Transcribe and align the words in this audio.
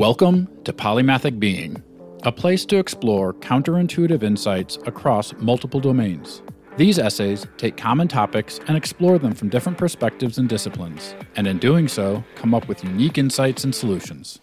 Welcome 0.00 0.48
to 0.64 0.72
Polymathic 0.72 1.38
Being, 1.38 1.82
a 2.22 2.32
place 2.32 2.64
to 2.64 2.78
explore 2.78 3.34
counterintuitive 3.34 4.22
insights 4.22 4.78
across 4.86 5.34
multiple 5.34 5.78
domains. 5.78 6.40
These 6.78 6.98
essays 6.98 7.46
take 7.58 7.76
common 7.76 8.08
topics 8.08 8.60
and 8.66 8.78
explore 8.78 9.18
them 9.18 9.34
from 9.34 9.50
different 9.50 9.76
perspectives 9.76 10.38
and 10.38 10.48
disciplines, 10.48 11.14
and 11.36 11.46
in 11.46 11.58
doing 11.58 11.86
so, 11.86 12.24
come 12.34 12.54
up 12.54 12.66
with 12.66 12.82
unique 12.82 13.18
insights 13.18 13.62
and 13.62 13.74
solutions. 13.74 14.40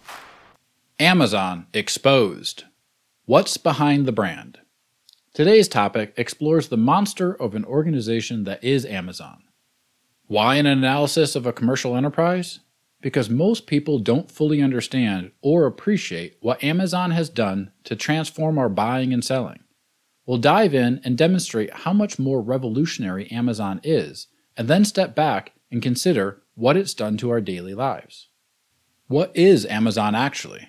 Amazon 1.00 1.66
Exposed 1.74 2.66
What's 3.26 3.58
Behind 3.58 4.06
the 4.06 4.12
Brand? 4.12 4.60
Today's 5.34 5.68
topic 5.68 6.14
explores 6.18 6.68
the 6.68 6.78
monster 6.78 7.34
of 7.34 7.56
an 7.56 7.66
organization 7.66 8.44
that 8.44 8.64
is 8.64 8.86
Amazon. 8.86 9.42
Why 10.28 10.58
an 10.58 10.68
analysis 10.68 11.36
of 11.36 11.48
a 11.48 11.52
commercial 11.52 11.96
enterprise? 11.96 12.60
Because 13.02 13.30
most 13.30 13.68
people 13.68 14.00
don't 14.00 14.32
fully 14.32 14.62
understand 14.62 15.32
or 15.42 15.66
appreciate 15.66 16.38
what 16.42 16.64
Amazon 16.64 17.12
has 17.12 17.30
done 17.30 17.72
to 17.84 17.96
transform 17.96 18.58
our 18.58 18.70
buying 18.70 19.14
and 19.14 19.24
selling. 19.24 19.60
We'll 20.26 20.40
dive 20.40 20.74
in 20.74 21.00
and 21.04 21.18
demonstrate 21.18 21.72
how 21.72 21.94
much 21.94 22.20
more 22.20 22.42
revolutionary 22.42 23.32
Amazon 23.32 23.80
is, 23.84 24.28
and 24.58 24.68
then 24.68 24.84
step 24.84 25.16
back 25.16 25.54
and 25.72 25.82
consider 25.82 26.42
what 26.56 26.76
it's 26.76 26.94
done 26.94 27.18
to 27.18 27.30
our 27.30 27.40
daily 27.40 27.74
lives. 27.74 28.30
What 29.08 29.32
is 29.36 29.66
Amazon 29.68 30.16
actually? 30.16 30.68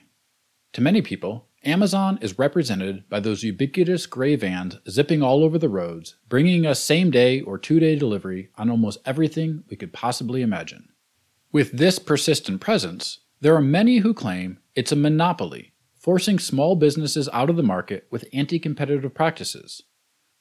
To 0.74 0.80
many 0.80 1.02
people, 1.02 1.48
Amazon 1.64 2.18
is 2.22 2.38
represented 2.38 3.08
by 3.08 3.18
those 3.18 3.42
ubiquitous 3.42 4.06
gray 4.06 4.36
vans 4.36 4.76
zipping 4.88 5.22
all 5.22 5.42
over 5.42 5.58
the 5.58 5.68
roads, 5.68 6.16
bringing 6.28 6.64
us 6.64 6.78
same 6.78 7.10
day 7.10 7.40
or 7.40 7.58
two 7.58 7.80
day 7.80 7.96
delivery 7.96 8.50
on 8.56 8.70
almost 8.70 9.00
everything 9.04 9.64
we 9.68 9.76
could 9.76 9.92
possibly 9.92 10.42
imagine. 10.42 10.88
With 11.50 11.72
this 11.72 11.98
persistent 11.98 12.60
presence, 12.60 13.20
there 13.40 13.54
are 13.54 13.62
many 13.62 13.98
who 13.98 14.12
claim 14.12 14.58
it's 14.74 14.92
a 14.92 14.96
monopoly, 14.96 15.72
forcing 15.94 16.38
small 16.38 16.76
businesses 16.76 17.26
out 17.32 17.48
of 17.48 17.56
the 17.56 17.62
market 17.62 18.06
with 18.10 18.28
anti 18.34 18.58
competitive 18.58 19.14
practices. 19.14 19.82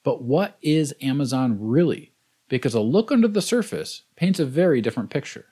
But 0.04 0.22
what 0.22 0.58
is 0.62 0.94
Amazon 1.02 1.58
really? 1.62 2.14
Because 2.50 2.74
a 2.74 2.82
look 2.82 3.10
under 3.10 3.30
the 3.30 3.42
surface 3.42 4.04
paints 4.18 4.40
a 4.40 4.46
very 4.46 4.82
different 4.82 5.10
picture. 5.10 5.46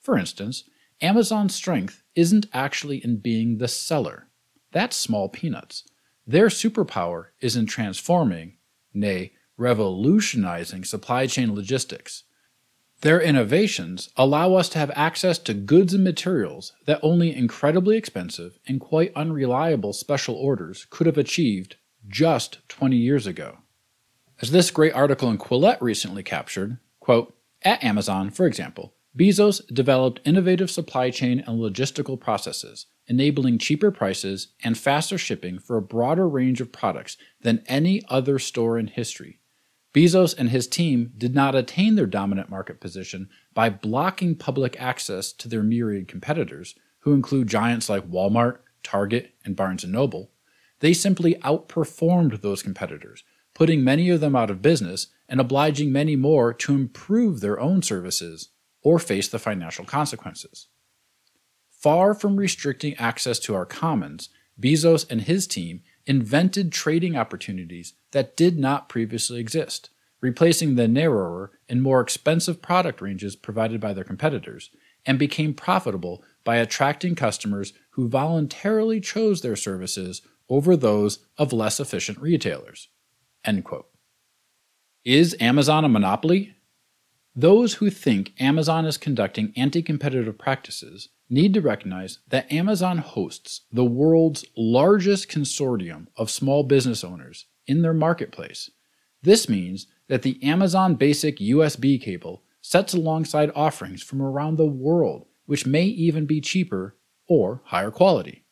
For 0.00 0.16
instance, 0.16 0.64
Amazon's 1.02 1.54
strength 1.54 2.02
isn't 2.14 2.46
actually 2.54 3.04
in 3.04 3.18
being 3.18 3.58
the 3.58 3.68
seller. 3.68 4.28
That's 4.72 4.96
small 4.96 5.28
peanuts. 5.28 5.84
Their 6.26 6.46
superpower 6.46 7.26
is 7.40 7.56
in 7.56 7.66
transforming, 7.66 8.56
nay, 8.94 9.32
revolutionizing 9.58 10.84
supply 10.84 11.26
chain 11.26 11.54
logistics 11.54 12.24
their 13.00 13.20
innovations 13.20 14.10
allow 14.16 14.54
us 14.54 14.68
to 14.70 14.78
have 14.78 14.90
access 14.94 15.38
to 15.38 15.54
goods 15.54 15.94
and 15.94 16.02
materials 16.02 16.72
that 16.86 16.98
only 17.02 17.34
incredibly 17.34 17.96
expensive 17.96 18.58
and 18.66 18.80
quite 18.80 19.12
unreliable 19.14 19.92
special 19.92 20.34
orders 20.34 20.86
could 20.90 21.06
have 21.06 21.18
achieved 21.18 21.76
just 22.08 22.58
20 22.68 22.96
years 22.96 23.26
ago. 23.26 23.58
As 24.40 24.50
this 24.50 24.70
great 24.70 24.94
article 24.94 25.30
in 25.30 25.38
Quillette 25.38 25.80
recently 25.80 26.22
captured, 26.22 26.78
quote, 27.00 27.34
at 27.62 27.82
Amazon, 27.82 28.30
for 28.30 28.46
example, 28.46 28.94
Bezos 29.16 29.62
developed 29.72 30.20
innovative 30.24 30.70
supply 30.70 31.10
chain 31.10 31.42
and 31.46 31.58
logistical 31.58 32.18
processes, 32.18 32.86
enabling 33.08 33.58
cheaper 33.58 33.90
prices 33.90 34.48
and 34.62 34.78
faster 34.78 35.18
shipping 35.18 35.58
for 35.58 35.76
a 35.76 35.82
broader 35.82 36.28
range 36.28 36.60
of 36.60 36.70
products 36.70 37.16
than 37.42 37.64
any 37.66 38.02
other 38.08 38.38
store 38.38 38.78
in 38.78 38.86
history, 38.86 39.40
Bezos 39.94 40.34
and 40.36 40.50
his 40.50 40.66
team 40.66 41.12
did 41.16 41.34
not 41.34 41.54
attain 41.54 41.94
their 41.94 42.06
dominant 42.06 42.50
market 42.50 42.80
position 42.80 43.28
by 43.54 43.70
blocking 43.70 44.34
public 44.34 44.80
access 44.80 45.32
to 45.32 45.48
their 45.48 45.62
myriad 45.62 46.08
competitors, 46.08 46.74
who 47.00 47.14
include 47.14 47.48
giants 47.48 47.88
like 47.88 48.10
Walmart, 48.10 48.58
Target, 48.82 49.34
and 49.44 49.56
Barnes 49.56 49.84
& 49.84 49.86
Noble. 49.86 50.30
They 50.80 50.92
simply 50.92 51.36
outperformed 51.36 52.40
those 52.40 52.62
competitors, 52.62 53.24
putting 53.54 53.82
many 53.82 54.10
of 54.10 54.20
them 54.20 54.36
out 54.36 54.50
of 54.50 54.62
business 54.62 55.08
and 55.28 55.40
obliging 55.40 55.90
many 55.90 56.16
more 56.16 56.52
to 56.52 56.74
improve 56.74 57.40
their 57.40 57.58
own 57.58 57.82
services 57.82 58.50
or 58.82 58.98
face 58.98 59.28
the 59.28 59.38
financial 59.38 59.84
consequences. 59.84 60.68
Far 61.70 62.14
from 62.14 62.36
restricting 62.36 62.94
access 62.94 63.38
to 63.40 63.54
our 63.54 63.66
commons, 63.66 64.28
Bezos 64.60 65.08
and 65.10 65.22
his 65.22 65.46
team 65.46 65.82
invented 66.08 66.72
trading 66.72 67.16
opportunities 67.16 67.92
that 68.12 68.36
did 68.36 68.58
not 68.58 68.88
previously 68.88 69.38
exist, 69.38 69.90
replacing 70.20 70.74
the 70.74 70.88
narrower 70.88 71.52
and 71.68 71.82
more 71.82 72.00
expensive 72.00 72.62
product 72.62 73.02
ranges 73.02 73.36
provided 73.36 73.78
by 73.78 73.92
their 73.92 74.02
competitors, 74.02 74.70
and 75.04 75.18
became 75.18 75.52
profitable 75.52 76.24
by 76.44 76.56
attracting 76.56 77.14
customers 77.14 77.74
who 77.90 78.08
voluntarily 78.08 79.00
chose 79.00 79.42
their 79.42 79.54
services 79.54 80.22
over 80.48 80.76
those 80.76 81.20
of 81.36 81.52
less 81.52 81.78
efficient 81.78 82.18
retailers. 82.18 82.88
Is 85.04 85.36
Amazon 85.40 85.84
a 85.84 85.88
monopoly? 85.88 86.54
Those 87.36 87.74
who 87.74 87.90
think 87.90 88.32
Amazon 88.40 88.86
is 88.86 88.96
conducting 88.96 89.52
anti 89.56 89.82
competitive 89.82 90.38
practices 90.38 91.10
need 91.30 91.54
to 91.54 91.60
recognize 91.60 92.18
that 92.28 92.50
Amazon 92.50 92.98
hosts 92.98 93.62
the 93.72 93.84
world's 93.84 94.44
largest 94.56 95.28
consortium 95.28 96.06
of 96.16 96.30
small 96.30 96.62
business 96.62 97.04
owners 97.04 97.46
in 97.66 97.82
their 97.82 97.94
marketplace. 97.94 98.70
This 99.22 99.48
means 99.48 99.86
that 100.08 100.22
the 100.22 100.42
Amazon 100.42 100.94
Basic 100.94 101.38
USB 101.38 102.00
cable 102.00 102.42
sets 102.60 102.94
alongside 102.94 103.50
offerings 103.54 104.02
from 104.02 104.22
around 104.22 104.56
the 104.56 104.66
world, 104.66 105.26
which 105.46 105.66
may 105.66 105.84
even 105.84 106.26
be 106.26 106.40
cheaper 106.40 106.96
or 107.26 107.62
higher 107.66 107.90
quality. 107.90 108.44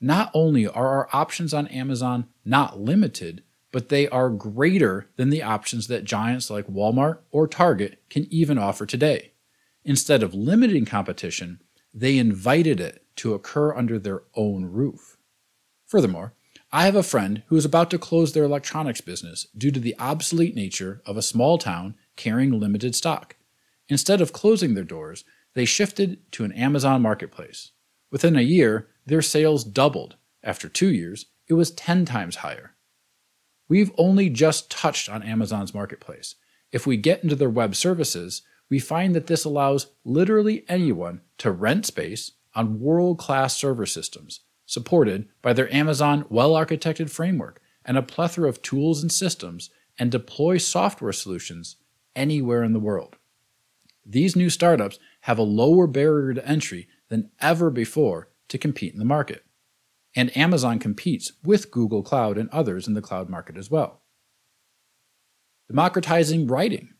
Not 0.00 0.30
only 0.34 0.66
are 0.66 0.88
our 0.88 1.08
options 1.12 1.54
on 1.54 1.66
Amazon 1.68 2.26
not 2.44 2.78
limited, 2.78 3.42
but 3.72 3.88
they 3.88 4.08
are 4.08 4.30
greater 4.30 5.08
than 5.16 5.30
the 5.30 5.42
options 5.42 5.88
that 5.88 6.04
giants 6.04 6.50
like 6.50 6.66
Walmart 6.68 7.18
or 7.32 7.48
Target 7.48 8.02
can 8.08 8.32
even 8.32 8.58
offer 8.58 8.86
today. 8.86 9.32
Instead 9.84 10.22
of 10.22 10.32
limiting 10.34 10.84
competition, 10.84 11.60
they 11.94 12.18
invited 12.18 12.80
it 12.80 13.06
to 13.16 13.32
occur 13.32 13.72
under 13.72 13.98
their 13.98 14.22
own 14.34 14.64
roof. 14.66 15.16
Furthermore, 15.86 16.34
I 16.72 16.86
have 16.86 16.96
a 16.96 17.04
friend 17.04 17.44
who 17.46 17.56
is 17.56 17.64
about 17.64 17.88
to 17.90 17.98
close 17.98 18.32
their 18.32 18.42
electronics 18.42 19.00
business 19.00 19.46
due 19.56 19.70
to 19.70 19.78
the 19.78 19.94
obsolete 19.98 20.56
nature 20.56 21.00
of 21.06 21.16
a 21.16 21.22
small 21.22 21.56
town 21.56 21.94
carrying 22.16 22.58
limited 22.58 22.96
stock. 22.96 23.36
Instead 23.88 24.20
of 24.20 24.32
closing 24.32 24.74
their 24.74 24.82
doors, 24.82 25.24
they 25.54 25.64
shifted 25.64 26.18
to 26.32 26.42
an 26.42 26.50
Amazon 26.52 27.00
marketplace. 27.00 27.70
Within 28.10 28.36
a 28.36 28.42
year, 28.42 28.88
their 29.06 29.22
sales 29.22 29.62
doubled. 29.62 30.16
After 30.42 30.68
two 30.68 30.92
years, 30.92 31.26
it 31.46 31.54
was 31.54 31.70
10 31.70 32.04
times 32.06 32.36
higher. 32.36 32.74
We've 33.68 33.92
only 33.96 34.28
just 34.28 34.70
touched 34.70 35.08
on 35.08 35.22
Amazon's 35.22 35.74
marketplace. 35.74 36.34
If 36.72 36.86
we 36.86 36.96
get 36.96 37.22
into 37.22 37.36
their 37.36 37.48
web 37.48 37.76
services, 37.76 38.42
we 38.70 38.78
find 38.78 39.14
that 39.14 39.26
this 39.26 39.44
allows 39.44 39.88
literally 40.04 40.64
anyone 40.68 41.20
to 41.38 41.50
rent 41.50 41.86
space 41.86 42.32
on 42.54 42.80
world 42.80 43.18
class 43.18 43.56
server 43.56 43.86
systems 43.86 44.40
supported 44.66 45.28
by 45.42 45.52
their 45.52 45.72
Amazon 45.74 46.24
well 46.28 46.52
architected 46.52 47.10
framework 47.10 47.60
and 47.84 47.96
a 47.96 48.02
plethora 48.02 48.48
of 48.48 48.62
tools 48.62 49.02
and 49.02 49.12
systems, 49.12 49.70
and 49.98 50.10
deploy 50.10 50.56
software 50.56 51.12
solutions 51.12 51.76
anywhere 52.16 52.62
in 52.62 52.72
the 52.72 52.80
world. 52.80 53.16
These 54.06 54.34
new 54.34 54.50
startups 54.50 54.98
have 55.22 55.38
a 55.38 55.42
lower 55.42 55.86
barrier 55.86 56.34
to 56.34 56.48
entry 56.48 56.88
than 57.08 57.30
ever 57.40 57.70
before 57.70 58.30
to 58.48 58.58
compete 58.58 58.92
in 58.92 58.98
the 58.98 59.04
market. 59.04 59.44
And 60.16 60.36
Amazon 60.36 60.78
competes 60.78 61.32
with 61.44 61.70
Google 61.70 62.02
Cloud 62.02 62.38
and 62.38 62.48
others 62.50 62.88
in 62.88 62.94
the 62.94 63.02
cloud 63.02 63.28
market 63.28 63.56
as 63.56 63.70
well. 63.70 64.02
Democratizing 65.68 66.46
writing. 66.46 66.94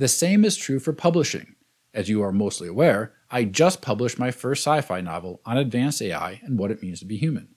The 0.00 0.08
same 0.08 0.46
is 0.46 0.56
true 0.56 0.78
for 0.78 0.94
publishing. 0.94 1.56
As 1.92 2.08
you 2.08 2.22
are 2.22 2.32
mostly 2.32 2.68
aware, 2.68 3.12
I 3.30 3.44
just 3.44 3.82
published 3.82 4.18
my 4.18 4.30
first 4.30 4.66
sci 4.66 4.80
fi 4.80 5.02
novel 5.02 5.42
on 5.44 5.58
advanced 5.58 6.00
AI 6.00 6.40
and 6.42 6.58
what 6.58 6.70
it 6.70 6.80
means 6.80 7.00
to 7.00 7.04
be 7.04 7.18
human. 7.18 7.48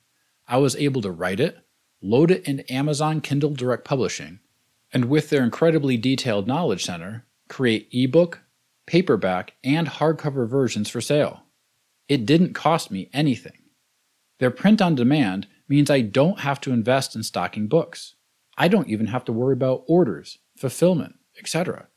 I 0.45 0.57
was 0.57 0.75
able 0.75 1.01
to 1.03 1.11
write 1.11 1.39
it, 1.39 1.59
load 2.01 2.31
it 2.31 2.45
in 2.45 2.59
Amazon 2.69 3.21
Kindle 3.21 3.51
Direct 3.51 3.85
Publishing, 3.85 4.41
and 4.91 5.05
with 5.05 5.29
their 5.29 5.41
incredibly 5.41 5.95
detailed 5.95 6.45
Knowledge 6.45 6.83
Center, 6.83 7.25
create 7.47 7.87
ebook, 7.93 8.41
paperback, 8.87 9.53
and 9.63 9.87
hardcover 9.87 10.45
versions 10.45 10.89
for 10.89 10.99
sale. 10.99 11.43
It 12.09 12.25
didn't 12.25 12.51
cost 12.51 12.91
me 12.91 13.09
anything. 13.13 13.59
Their 14.39 14.51
print 14.51 14.81
on 14.81 14.95
demand 14.95 15.47
means 15.69 15.89
I 15.89 16.01
don't 16.01 16.41
have 16.41 16.59
to 16.59 16.73
invest 16.73 17.15
in 17.15 17.23
stocking 17.23 17.69
books. 17.69 18.15
I 18.57 18.67
don't 18.67 18.89
even 18.89 19.07
have 19.07 19.23
to 19.23 19.31
worry 19.31 19.53
about 19.53 19.85
orders, 19.87 20.39
fulfillment, 20.57 21.15
etc. 21.39 21.87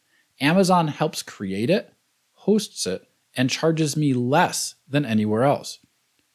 Amazon 0.40 0.88
helps 0.88 1.22
create 1.22 1.70
it, 1.70 1.92
hosts 2.32 2.86
it, 2.86 3.08
and 3.36 3.50
charges 3.50 3.96
me 3.96 4.12
less 4.12 4.74
than 4.88 5.04
anywhere 5.04 5.44
else. 5.44 5.78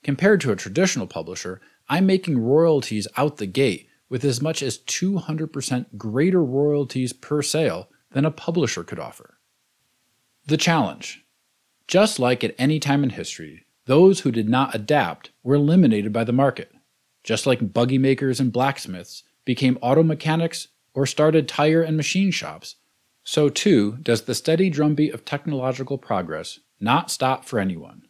Compared 0.03 0.41
to 0.41 0.51
a 0.51 0.55
traditional 0.55 1.07
publisher, 1.07 1.61
I'm 1.89 2.05
making 2.05 2.39
royalties 2.39 3.07
out 3.17 3.37
the 3.37 3.45
gate 3.45 3.87
with 4.09 4.23
as 4.23 4.41
much 4.41 4.61
as 4.61 4.77
200% 4.79 5.97
greater 5.97 6.43
royalties 6.43 7.13
per 7.13 7.41
sale 7.41 7.89
than 8.11 8.25
a 8.25 8.31
publisher 8.31 8.83
could 8.83 8.99
offer. 8.99 9.37
The 10.47 10.57
challenge. 10.57 11.25
Just 11.87 12.19
like 12.19 12.43
at 12.43 12.55
any 12.57 12.79
time 12.79 13.03
in 13.03 13.11
history, 13.11 13.65
Those 13.85 14.19
who 14.21 14.31
did 14.31 14.47
not 14.47 14.75
adapt 14.75 15.31
were 15.43 15.55
eliminated 15.55 16.13
by 16.13 16.23
the 16.23 16.31
market, 16.31 16.71
just 17.23 17.45
like 17.45 17.73
buggy 17.73 17.97
makers 17.97 18.39
and 18.39 18.51
blacksmiths 18.51 19.23
became 19.43 19.79
auto 19.81 20.03
mechanics 20.03 20.67
or 20.93 21.05
started 21.05 21.47
tire 21.47 21.81
and 21.81 21.97
machine 21.97 22.31
shops. 22.31 22.75
So 23.23 23.49
too 23.49 23.97
does 24.01 24.23
the 24.23 24.35
steady 24.35 24.69
drumbeat 24.69 25.13
of 25.13 25.25
technological 25.25 25.97
progress 25.97 26.59
not 26.79 27.11
stop 27.11 27.45
for 27.45 27.59
anyone. 27.59 28.07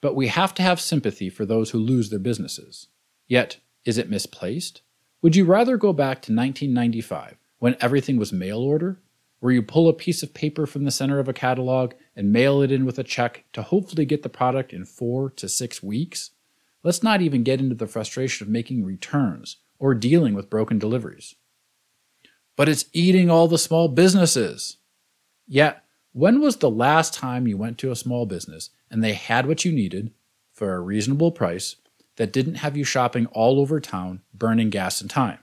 But 0.00 0.14
we 0.14 0.28
have 0.28 0.54
to 0.54 0.62
have 0.62 0.80
sympathy 0.80 1.28
for 1.28 1.44
those 1.44 1.70
who 1.70 1.78
lose 1.78 2.10
their 2.10 2.20
businesses. 2.20 2.86
Yet, 3.26 3.58
is 3.84 3.98
it 3.98 4.08
misplaced? 4.08 4.82
Would 5.22 5.34
you 5.34 5.44
rather 5.44 5.76
go 5.76 5.92
back 5.92 6.22
to 6.22 6.32
1995 6.32 7.36
when 7.58 7.76
everything 7.80 8.16
was 8.16 8.32
mail 8.32 8.58
order, 8.60 9.00
where 9.40 9.52
you 9.52 9.62
pull 9.62 9.88
a 9.88 9.92
piece 9.92 10.22
of 10.22 10.34
paper 10.34 10.66
from 10.66 10.84
the 10.84 10.92
center 10.92 11.18
of 11.18 11.28
a 11.28 11.32
catalog 11.32 11.94
and 12.14 12.32
mail 12.32 12.62
it 12.62 12.70
in 12.70 12.86
with 12.86 12.98
a 12.98 13.04
check 13.04 13.44
to 13.52 13.62
hopefully 13.62 14.04
get 14.04 14.22
the 14.22 14.28
product 14.28 14.72
in 14.72 14.84
four 14.84 15.30
to 15.30 15.48
six 15.48 15.82
weeks? 15.82 16.30
Let's 16.84 17.02
not 17.02 17.20
even 17.20 17.42
get 17.42 17.60
into 17.60 17.74
the 17.74 17.88
frustration 17.88 18.46
of 18.46 18.50
making 18.50 18.84
returns 18.84 19.56
or 19.80 19.94
dealing 19.94 20.34
with 20.34 20.50
broken 20.50 20.78
deliveries. 20.78 21.34
But 22.58 22.68
it's 22.68 22.86
eating 22.92 23.30
all 23.30 23.46
the 23.46 23.56
small 23.56 23.86
businesses. 23.86 24.78
Yet, 25.46 25.84
when 26.12 26.40
was 26.40 26.56
the 26.56 26.68
last 26.68 27.14
time 27.14 27.46
you 27.46 27.56
went 27.56 27.78
to 27.78 27.92
a 27.92 27.96
small 27.96 28.26
business 28.26 28.70
and 28.90 29.02
they 29.02 29.12
had 29.12 29.46
what 29.46 29.64
you 29.64 29.70
needed 29.70 30.12
for 30.52 30.74
a 30.74 30.80
reasonable 30.80 31.30
price 31.30 31.76
that 32.16 32.32
didn't 32.32 32.56
have 32.56 32.76
you 32.76 32.82
shopping 32.82 33.26
all 33.26 33.60
over 33.60 33.78
town, 33.78 34.22
burning 34.34 34.70
gas 34.70 35.00
and 35.00 35.08
time? 35.08 35.38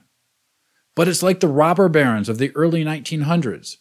But 0.94 1.08
it's 1.08 1.22
like 1.22 1.40
the 1.40 1.48
robber 1.48 1.88
barons 1.88 2.28
of 2.28 2.36
the 2.36 2.54
early 2.54 2.84
1900s. 2.84 3.78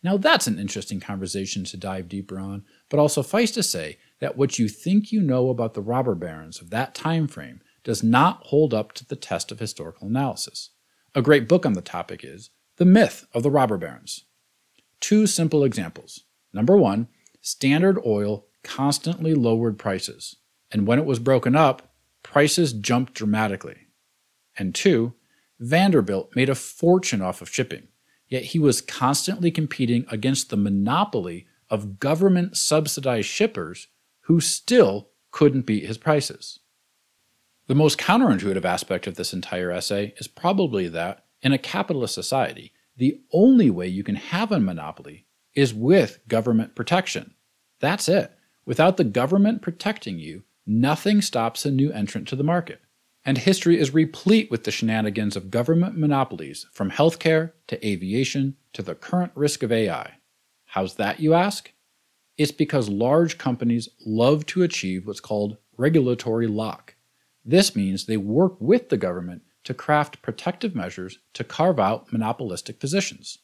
Now, 0.00 0.16
that's 0.16 0.46
an 0.46 0.60
interesting 0.60 1.00
conversation 1.00 1.64
to 1.64 1.76
dive 1.76 2.08
deeper 2.08 2.38
on, 2.38 2.64
but 2.88 3.00
I'll 3.00 3.08
suffice 3.08 3.50
to 3.52 3.64
say 3.64 3.98
that 4.20 4.36
what 4.36 4.56
you 4.56 4.68
think 4.68 5.10
you 5.10 5.20
know 5.20 5.50
about 5.50 5.74
the 5.74 5.82
robber 5.82 6.14
barons 6.14 6.60
of 6.60 6.70
that 6.70 6.94
time 6.94 7.26
frame 7.26 7.60
does 7.82 8.04
not 8.04 8.46
hold 8.46 8.72
up 8.72 8.92
to 8.92 9.04
the 9.04 9.16
test 9.16 9.50
of 9.50 9.58
historical 9.58 10.06
analysis. 10.06 10.70
A 11.12 11.22
great 11.22 11.48
book 11.48 11.66
on 11.66 11.72
the 11.72 11.82
topic 11.82 12.22
is 12.22 12.50
The 12.76 12.84
Myth 12.84 13.26
of 13.34 13.42
the 13.42 13.50
Robber 13.50 13.76
Barons 13.76 14.26
Two 15.00 15.26
simple 15.26 15.64
examples. 15.64 16.22
Number 16.52 16.76
one, 16.76 17.08
Standard 17.40 17.98
Oil 18.06 18.46
constantly 18.62 19.34
lowered 19.34 19.76
prices, 19.76 20.36
and 20.70 20.86
when 20.86 21.00
it 21.00 21.04
was 21.04 21.18
broken 21.18 21.56
up, 21.56 21.94
prices 22.22 22.72
jumped 22.72 23.14
dramatically. 23.14 23.88
And 24.56 24.72
two, 24.72 25.14
Vanderbilt 25.58 26.36
made 26.36 26.48
a 26.48 26.54
fortune 26.54 27.22
off 27.22 27.42
of 27.42 27.50
shipping, 27.50 27.88
yet 28.28 28.44
he 28.44 28.60
was 28.60 28.80
constantly 28.80 29.50
competing 29.50 30.04
against 30.10 30.48
the 30.48 30.56
monopoly 30.56 31.48
of 31.68 31.98
government 31.98 32.56
subsidized 32.56 33.26
shippers 33.26 33.88
who 34.22 34.40
still 34.40 35.08
couldn't 35.32 35.66
beat 35.66 35.86
his 35.86 35.98
prices. 35.98 36.60
The 37.70 37.76
most 37.76 37.98
counterintuitive 37.98 38.64
aspect 38.64 39.06
of 39.06 39.14
this 39.14 39.32
entire 39.32 39.70
essay 39.70 40.12
is 40.16 40.26
probably 40.26 40.88
that, 40.88 41.24
in 41.40 41.52
a 41.52 41.56
capitalist 41.56 42.12
society, 42.14 42.72
the 42.96 43.20
only 43.32 43.70
way 43.70 43.86
you 43.86 44.02
can 44.02 44.16
have 44.16 44.50
a 44.50 44.58
monopoly 44.58 45.26
is 45.54 45.72
with 45.72 46.18
government 46.26 46.74
protection. 46.74 47.32
That's 47.78 48.08
it. 48.08 48.32
Without 48.66 48.96
the 48.96 49.04
government 49.04 49.62
protecting 49.62 50.18
you, 50.18 50.42
nothing 50.66 51.22
stops 51.22 51.64
a 51.64 51.70
new 51.70 51.92
entrant 51.92 52.26
to 52.26 52.34
the 52.34 52.42
market. 52.42 52.80
And 53.24 53.38
history 53.38 53.78
is 53.78 53.94
replete 53.94 54.50
with 54.50 54.64
the 54.64 54.72
shenanigans 54.72 55.36
of 55.36 55.52
government 55.52 55.96
monopolies, 55.96 56.66
from 56.72 56.90
healthcare 56.90 57.52
to 57.68 57.86
aviation 57.86 58.56
to 58.72 58.82
the 58.82 58.96
current 58.96 59.30
risk 59.36 59.62
of 59.62 59.70
AI. 59.70 60.14
How's 60.64 60.96
that, 60.96 61.20
you 61.20 61.34
ask? 61.34 61.70
It's 62.36 62.50
because 62.50 62.88
large 62.88 63.38
companies 63.38 63.88
love 64.04 64.44
to 64.46 64.64
achieve 64.64 65.06
what's 65.06 65.20
called 65.20 65.56
regulatory 65.76 66.48
lock. 66.48 66.96
This 67.50 67.74
means 67.74 68.04
they 68.04 68.16
work 68.16 68.60
with 68.60 68.90
the 68.90 68.96
government 68.96 69.42
to 69.64 69.74
craft 69.74 70.22
protective 70.22 70.76
measures 70.76 71.18
to 71.32 71.42
carve 71.42 71.80
out 71.80 72.12
monopolistic 72.12 72.78
positions. 72.78 73.38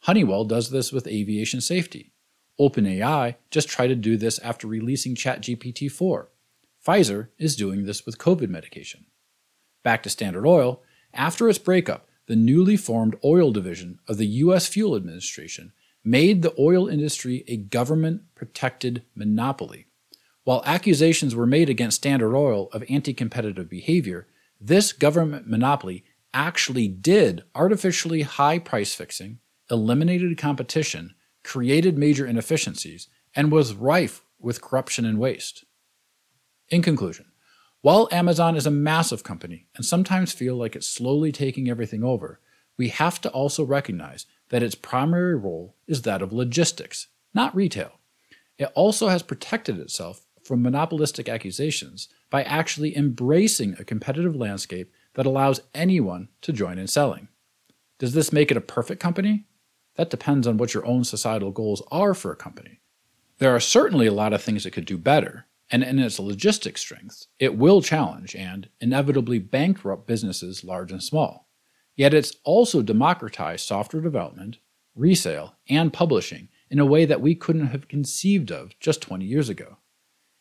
Honeywell 0.00 0.44
does 0.44 0.70
this 0.70 0.90
with 0.90 1.06
aviation 1.06 1.60
safety. 1.60 2.12
OpenAI 2.58 3.36
just 3.52 3.68
tried 3.68 3.86
to 3.88 3.94
do 3.94 4.16
this 4.16 4.40
after 4.40 4.66
releasing 4.66 5.14
ChatGPT 5.14 5.88
4. 5.88 6.30
Pfizer 6.84 7.28
is 7.38 7.54
doing 7.54 7.84
this 7.84 8.04
with 8.04 8.18
COVID 8.18 8.48
medication. 8.48 9.06
Back 9.84 10.02
to 10.02 10.10
Standard 10.10 10.46
Oil, 10.46 10.82
after 11.12 11.48
its 11.48 11.58
breakup, 11.58 12.08
the 12.26 12.34
newly 12.34 12.76
formed 12.76 13.14
oil 13.24 13.52
division 13.52 14.00
of 14.08 14.16
the 14.16 14.26
U.S. 14.26 14.66
Fuel 14.66 14.96
Administration 14.96 15.72
made 16.02 16.42
the 16.42 16.54
oil 16.58 16.88
industry 16.88 17.44
a 17.46 17.56
government 17.56 18.22
protected 18.34 19.04
monopoly. 19.14 19.86
While 20.44 20.62
accusations 20.66 21.34
were 21.34 21.46
made 21.46 21.70
against 21.70 21.96
Standard 21.96 22.36
Oil 22.36 22.68
of 22.72 22.84
anti 22.88 23.14
competitive 23.14 23.68
behavior, 23.68 24.26
this 24.60 24.92
government 24.92 25.48
monopoly 25.48 26.04
actually 26.34 26.86
did 26.86 27.44
artificially 27.54 28.22
high 28.22 28.58
price 28.58 28.94
fixing, 28.94 29.38
eliminated 29.70 30.36
competition, 30.36 31.14
created 31.42 31.96
major 31.96 32.26
inefficiencies, 32.26 33.08
and 33.34 33.50
was 33.50 33.74
rife 33.74 34.22
with 34.38 34.60
corruption 34.60 35.06
and 35.06 35.18
waste. 35.18 35.64
In 36.68 36.82
conclusion, 36.82 37.26
while 37.80 38.08
Amazon 38.12 38.56
is 38.56 38.66
a 38.66 38.70
massive 38.70 39.24
company 39.24 39.66
and 39.76 39.84
sometimes 39.84 40.32
feel 40.32 40.56
like 40.56 40.76
it's 40.76 40.88
slowly 40.88 41.32
taking 41.32 41.70
everything 41.70 42.04
over, 42.04 42.40
we 42.76 42.88
have 42.88 43.20
to 43.22 43.30
also 43.30 43.64
recognize 43.64 44.26
that 44.50 44.62
its 44.62 44.74
primary 44.74 45.36
role 45.36 45.76
is 45.86 46.02
that 46.02 46.20
of 46.20 46.32
logistics, 46.32 47.08
not 47.32 47.54
retail. 47.54 47.92
It 48.58 48.70
also 48.74 49.08
has 49.08 49.22
protected 49.22 49.78
itself 49.78 50.23
from 50.44 50.62
monopolistic 50.62 51.28
accusations 51.28 52.08
by 52.30 52.42
actually 52.44 52.96
embracing 52.96 53.74
a 53.78 53.84
competitive 53.84 54.36
landscape 54.36 54.92
that 55.14 55.26
allows 55.26 55.62
anyone 55.74 56.28
to 56.42 56.52
join 56.52 56.78
in 56.78 56.86
selling. 56.86 57.28
Does 57.98 58.12
this 58.12 58.32
make 58.32 58.50
it 58.50 58.56
a 58.56 58.60
perfect 58.60 59.00
company? 59.00 59.46
That 59.96 60.10
depends 60.10 60.46
on 60.46 60.56
what 60.56 60.74
your 60.74 60.84
own 60.84 61.04
societal 61.04 61.50
goals 61.50 61.82
are 61.90 62.14
for 62.14 62.30
a 62.30 62.36
company. 62.36 62.80
There 63.38 63.54
are 63.54 63.60
certainly 63.60 64.06
a 64.06 64.12
lot 64.12 64.32
of 64.32 64.42
things 64.42 64.66
it 64.66 64.72
could 64.72 64.84
do 64.84 64.98
better, 64.98 65.46
and 65.70 65.82
in 65.82 65.98
its 65.98 66.20
logistic 66.20 66.76
strengths, 66.76 67.28
it 67.38 67.56
will 67.56 67.80
challenge 67.80 68.34
and 68.34 68.68
inevitably 68.80 69.38
bankrupt 69.38 70.06
businesses 70.06 70.62
large 70.62 70.92
and 70.92 71.02
small. 71.02 71.48
Yet 71.96 72.12
it's 72.12 72.36
also 72.44 72.82
democratized 72.82 73.66
software 73.66 74.02
development, 74.02 74.58
resale, 74.94 75.56
and 75.68 75.92
publishing 75.92 76.48
in 76.70 76.80
a 76.80 76.86
way 76.86 77.04
that 77.04 77.20
we 77.20 77.34
couldn't 77.34 77.68
have 77.68 77.88
conceived 77.88 78.50
of 78.50 78.78
just 78.80 79.00
20 79.00 79.24
years 79.24 79.48
ago. 79.48 79.78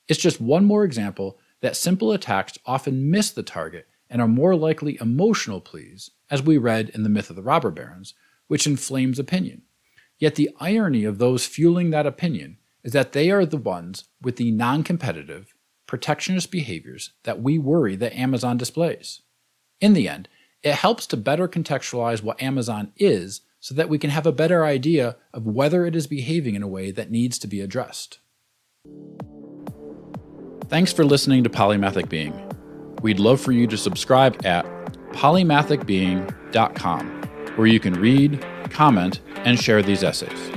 It's 0.07 0.19
just 0.19 0.41
one 0.41 0.65
more 0.65 0.83
example 0.83 1.39
that 1.61 1.77
simple 1.77 2.11
attacks 2.11 2.57
often 2.65 3.09
miss 3.09 3.31
the 3.31 3.43
target 3.43 3.87
and 4.09 4.21
are 4.21 4.27
more 4.27 4.55
likely 4.55 4.97
emotional 4.99 5.61
pleas, 5.61 6.11
as 6.29 6.41
we 6.41 6.57
read 6.57 6.89
in 6.89 7.03
The 7.03 7.09
Myth 7.09 7.29
of 7.29 7.35
the 7.35 7.41
Robber 7.41 7.71
Barons, 7.71 8.13
which 8.47 8.67
inflames 8.67 9.17
opinion. 9.17 9.63
Yet 10.19 10.35
the 10.35 10.51
irony 10.59 11.03
of 11.05 11.17
those 11.17 11.47
fueling 11.47 11.89
that 11.89 12.05
opinion 12.05 12.57
is 12.83 12.93
that 12.93 13.13
they 13.13 13.31
are 13.31 13.45
the 13.45 13.57
ones 13.57 14.03
with 14.21 14.35
the 14.35 14.51
non 14.51 14.83
competitive, 14.83 15.55
protectionist 15.87 16.51
behaviors 16.51 17.11
that 17.23 17.41
we 17.41 17.57
worry 17.57 17.95
that 17.95 18.15
Amazon 18.15 18.57
displays. 18.57 19.21
In 19.79 19.93
the 19.93 20.07
end, 20.07 20.27
it 20.61 20.75
helps 20.75 21.07
to 21.07 21.17
better 21.17 21.47
contextualize 21.47 22.21
what 22.21 22.41
Amazon 22.41 22.91
is 22.97 23.41
so 23.59 23.73
that 23.75 23.89
we 23.89 23.97
can 23.97 24.09
have 24.09 24.25
a 24.25 24.31
better 24.31 24.65
idea 24.65 25.15
of 25.33 25.45
whether 25.45 25.85
it 25.85 25.95
is 25.95 26.07
behaving 26.07 26.55
in 26.55 26.63
a 26.63 26.67
way 26.67 26.91
that 26.91 27.11
needs 27.11 27.39
to 27.39 27.47
be 27.47 27.61
addressed. 27.61 28.19
Thanks 30.73 30.91
for 30.91 31.05
listening 31.05 31.43
to 31.43 31.51
Polymathic 31.51 32.09
Being. 32.09 32.33
We'd 33.03 33.19
love 33.19 33.39
for 33.39 33.51
you 33.51 33.67
to 33.67 33.77
subscribe 33.77 34.43
at 34.43 34.65
polymathicbeing.com, 35.11 37.21
where 37.55 37.67
you 37.67 37.79
can 37.79 37.93
read, 37.93 38.43
comment, 38.71 39.19
and 39.45 39.59
share 39.59 39.83
these 39.83 40.03
essays. 40.03 40.49